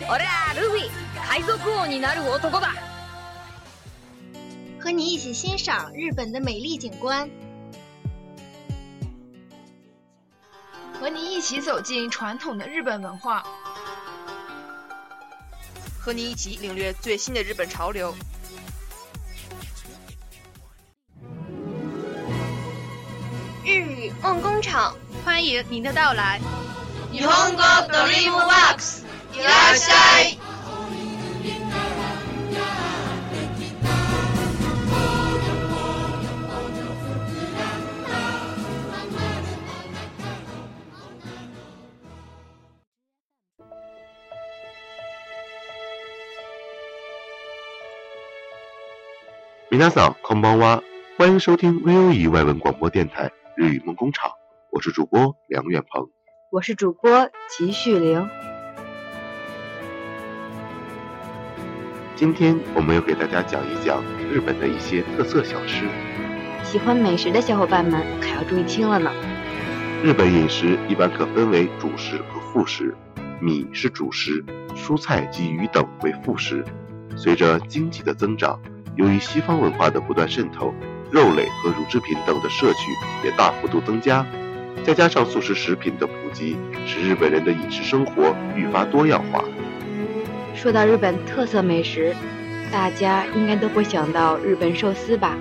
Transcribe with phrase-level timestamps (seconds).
[0.00, 0.90] 贝卡姐，俺はルフィ，
[1.28, 2.72] 海賊王になる男だ。
[4.80, 7.30] 和你一起欣赏日本的美丽景观，
[11.00, 13.44] 和你一起走进传统的日本文化，
[16.00, 18.12] 和你一起领略最新的日本潮流。
[23.64, 26.40] 日语梦工厂，欢迎您的到来。
[27.12, 29.04] 日本語ドリームワークス，
[29.36, 30.38] いらっしゃい。
[49.70, 50.82] 皆さんこんばんは，
[51.16, 54.30] 欢迎收听 VOE 外文广播电台日语梦工厂，
[54.70, 56.08] 我是主播梁远鹏。
[56.50, 58.45] 我是主播齐旭玲。
[62.17, 64.03] 今天我们要给大家讲一讲
[64.33, 65.85] 日本的一些特色小吃。
[66.63, 69.11] 喜欢美食的小伙伴们可要注意听了呢。
[70.03, 72.97] 日本饮食一般可分为主食和副食，
[73.39, 74.43] 米是主食，
[74.75, 76.65] 蔬菜及鱼等为副食。
[77.15, 78.59] 随着经济的增长，
[78.95, 80.73] 由于西方文化的不断渗透，
[81.11, 84.25] 肉类和乳制品等的摄取也大幅度增加，
[84.83, 86.57] 再加上素食食品的普及，
[86.87, 89.43] 使日本人的饮食生活愈发多样化。
[90.57, 92.15] 说到日本特色美食，
[92.71, 95.37] 大家应该都会想到日本寿司吧？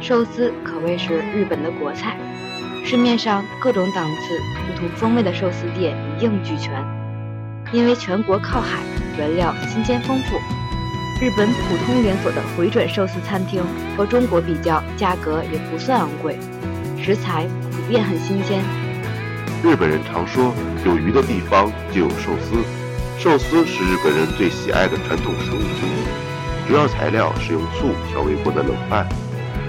[0.00, 2.16] 寿司可谓是日本的国菜，
[2.82, 6.72] 市面上各种档次、不同风味的寿司店一应俱全。
[7.70, 8.78] 因为全国靠海，
[9.18, 10.36] 原料新鲜丰富，
[11.22, 13.62] 日本普通连锁的回转寿司餐厅
[13.94, 16.38] 和中国比较，价格也不算昂贵，
[16.98, 18.62] 食材普遍很新鲜。
[19.62, 20.54] 日本人常说，
[20.86, 22.56] 有鱼的地方就有寿司。
[23.20, 29.06] 寿司是日本人最喜爱的传统食物之一，主要材料是用醋调味过的冷饭，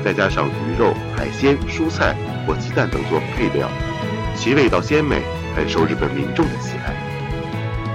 [0.02, 2.16] 再加上鱼肉、海鲜、蔬菜
[2.48, 3.68] 或鸡蛋等做配料，
[4.38, 5.22] 其味道鲜美，
[5.54, 6.96] 很受日本民众的喜爱。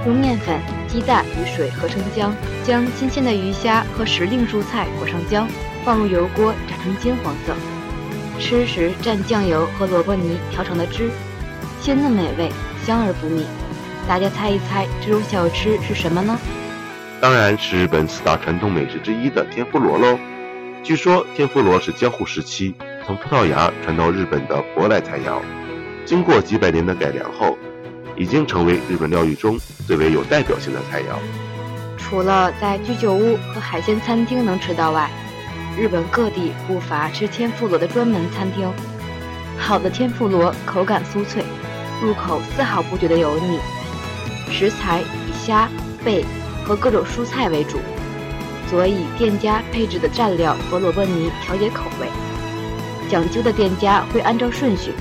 [0.05, 2.29] 用面粉、鸡蛋与水合成浆，
[2.63, 5.47] 将新鲜的鱼虾和时令蔬菜裹上浆，
[5.83, 7.55] 放入油锅炸成金黄色。
[8.39, 11.09] 吃时蘸酱油和萝卜泥调成的汁，
[11.81, 12.51] 鲜嫩美味，
[12.85, 13.43] 香而不腻。
[14.07, 16.39] 大家猜一猜，这种小吃是什么呢？
[17.19, 20.17] 当然是日本四大传统美食之一的天妇罗喽。
[20.81, 22.73] 据说天妇罗是江户时期
[23.05, 25.41] 从葡萄牙传到日本的舶来菜肴，
[26.05, 27.57] 经过几百年的改良后，
[28.15, 31.17] 已经成为日本料理中最为有代表性的菜肴。
[31.97, 35.09] 除了在居酒屋和海鲜餐厅能吃到外，
[35.77, 38.71] 日本各地不乏吃天妇罗的专门餐厅。
[39.57, 41.43] 好的天妇罗口感酥脆，
[42.01, 43.59] 入口丝毫不觉得油腻。
[44.51, 45.69] 食材以虾、
[46.03, 46.25] 贝
[46.65, 47.77] 和各种蔬菜为主，
[48.69, 52.07] 所以店家配置的蘸料和萝卜泥调节口味。
[53.09, 54.91] 讲究的店家会按照顺序，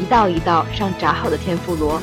[0.00, 2.00] 一道一道上炸好的天妇罗，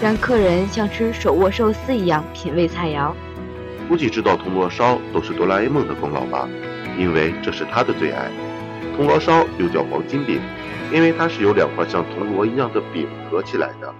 [0.00, 3.12] 让客人像吃手握寿司一样品味菜肴。
[3.88, 6.48] 估计知道铜锣烧都是哆啦 A 梦的功劳吧，
[6.98, 8.30] 因为这是他的最爱。
[8.96, 10.40] 铜锣烧又叫黄金饼，
[10.90, 13.94] 因为它是由两块像铜锣一样的饼合起来的，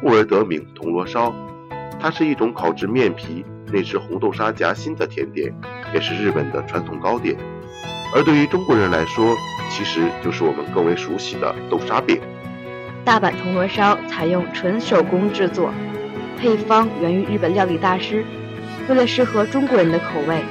[0.00, 1.34] 故而得名铜锣烧。
[2.00, 5.52] 它是一种烤制面皮、内置红豆沙夹心的甜点，
[5.92, 7.36] 也是日本的传统糕点。
[8.14, 9.36] 而对于中国人来说，
[9.68, 12.18] 其实就是我们更为熟悉的豆沙饼。
[13.04, 15.72] 大阪铜锣烧采用纯手工制作，
[16.38, 18.24] 配方源于日本料理大师。
[18.88, 20.42] 为了适合中国人的口味，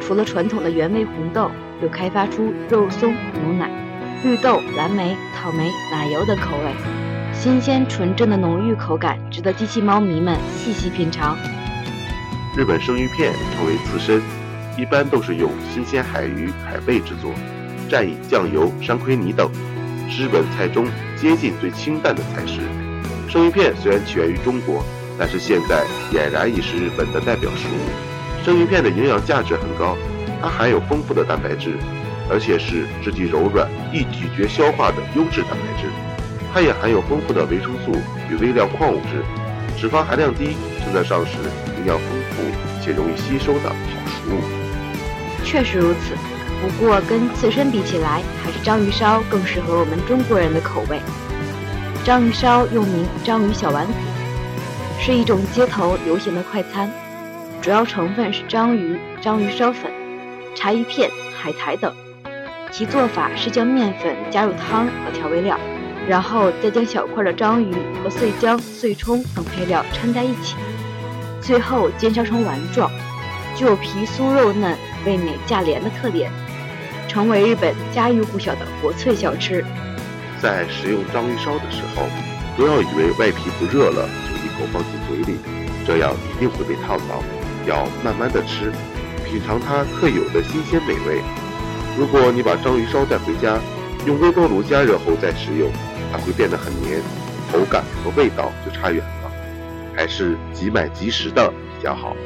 [0.00, 1.50] 除了传统的原味红豆，
[1.82, 3.70] 又开发出肉松、牛奶、
[4.22, 6.97] 绿豆、蓝莓、草莓、奶油等口味。
[7.40, 11.38] 新鲜纯正的浓郁口感，值得机器猫迷们细细品尝。
[12.56, 14.20] 日本生鱼片称为刺身，
[14.76, 17.32] 一般都是用新鲜海鱼、海贝制作，
[17.88, 19.48] 蘸以酱油、山葵泥等，
[20.10, 22.58] 是日本菜中接近最清淡的菜式。
[23.28, 24.84] 生鱼片虽然起源于中国，
[25.16, 28.44] 但是现在俨然已是日本的代表食物。
[28.44, 29.96] 生鱼片的营养价值很高，
[30.42, 31.76] 它含有丰富的蛋白质，
[32.28, 35.88] 而且是质地柔软、易咀嚼消化的优质蛋白质。
[36.58, 37.92] 它也含有丰富的维生素
[38.28, 39.22] 与微量矿物质，
[39.78, 41.38] 脂肪含量低，正在上市
[41.78, 42.42] 营养丰富
[42.82, 43.76] 且容易吸收的好
[44.08, 45.44] 食物。
[45.44, 46.16] 确实如此，
[46.60, 50.98] 不过跟刺身比起来，还是章鱼烧更适合我们中国人的口味。
[52.04, 53.92] 章鱼烧又名章鱼小丸子，
[54.98, 56.90] 是一种街头流行的快餐，
[57.62, 59.92] 主要成分是章鱼、章鱼烧粉、
[60.56, 61.08] 柴鱼片、
[61.40, 61.94] 海苔等。
[62.72, 65.56] 其做法是将面粉加入汤和调味料。
[66.08, 67.70] 然后再将小块的章鱼
[68.02, 70.56] 和碎姜、碎葱等配料掺在一起，
[71.42, 72.90] 最后煎烧成丸状，
[73.54, 74.74] 具有皮酥肉嫩、
[75.04, 76.32] 味美价廉的特点，
[77.06, 79.62] 成为日本家喻户晓的国粹小吃。
[80.40, 82.04] 在食用章鱼烧的时候，
[82.56, 85.38] 不要以为外皮不热了就一口放进嘴里，
[85.86, 87.22] 这样一定会被烫到。
[87.66, 88.72] 要慢慢的吃，
[89.26, 91.20] 品尝它特有的新鲜美味。
[91.98, 93.58] 如果你把章鱼烧带回家，
[94.06, 95.70] 用微波炉加热后再食用。
[96.10, 97.00] 它会变得很黏，
[97.52, 99.30] 口感和味道就差远了，
[99.96, 102.16] 还是即买即食的比较好。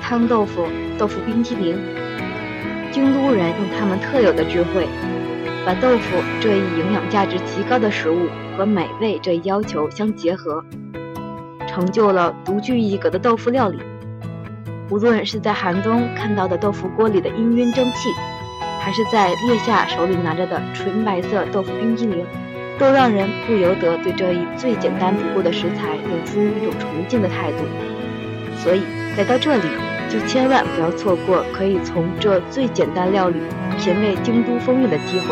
[0.00, 0.66] 汤豆腐、
[0.98, 1.78] 豆腐冰激凌，
[2.90, 4.86] 京都人用他们特有的智慧，
[5.64, 10.62] 把豆腐这一营养价值极高的食物和美味这一要求相结合，
[11.66, 13.78] 成就了独具一格的豆腐料理。
[14.90, 18.10] 无论是在寒冬看到的豆腐锅里的氤氲蒸汽，
[18.80, 22.26] 还是在烈夏手里拿着的纯白色豆腐冰激凌。
[22.82, 27.58] 都让人不由得对这一最简单不过的食材有出一种崇敬的态度。
[28.58, 28.82] 所以
[29.16, 29.68] 来到这里，
[30.10, 33.38] 就千万不要错过可以从这最简单料理
[33.78, 35.26] 品味京都风味的机会。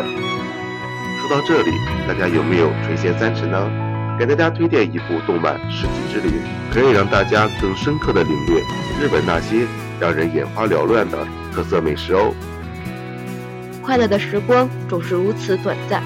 [1.19, 1.73] 说到这里，
[2.06, 3.69] 大家有没有垂涎三尺呢？
[4.17, 6.31] 给大家推荐一部动漫《世纪之灵》，
[6.73, 8.61] 可以让大家更深刻的领略
[9.00, 9.67] 日本那些
[9.99, 12.32] 让人眼花缭乱的特色美食哦。
[13.82, 16.00] 快乐的时光总是如此短暂。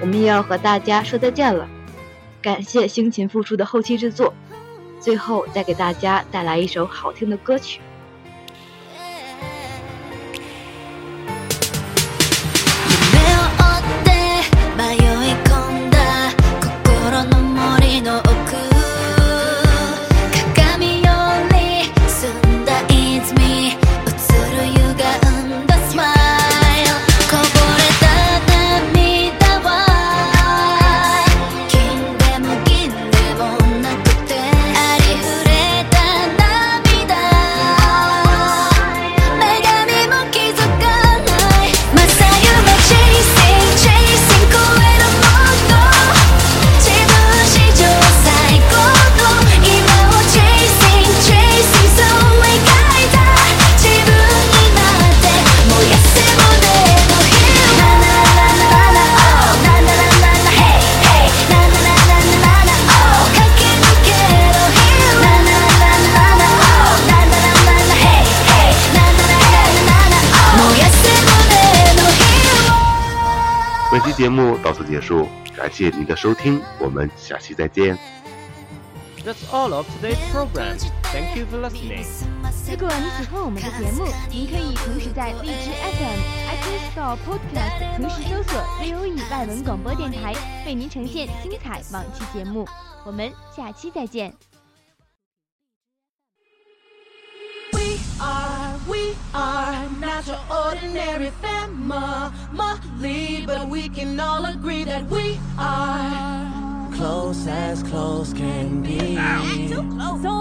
[0.00, 1.68] 我们又要和大家说再见了，
[2.42, 4.34] 感谢辛勤付出的后期制作，
[5.00, 7.80] 最后再给大家带来一首好听的歌曲。
[74.14, 77.98] 节目到此结束，感谢您的收听，我们下期再见。
[79.24, 80.78] That's all of today's program.
[81.12, 82.04] Thank you for listening.
[82.70, 86.20] 如果你喜欢我们的节目，您可以同时在荔枝 FM、
[86.50, 90.34] iTunes Store、Podcast 同时搜索 VOE 外文广播电台，
[90.66, 92.68] 为您呈现精彩往期节目。
[93.04, 94.32] 我们下期再见。
[97.72, 102.30] We are, we are not your ordinary family,
[103.46, 108.98] but we can all agree that we are close as close can be.
[108.98, 110.33] So it don't matter